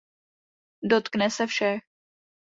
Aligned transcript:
Dotkne 0.83 1.29
se 1.29 1.47
všech. 1.47 1.83